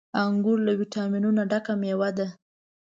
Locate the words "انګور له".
0.23-0.71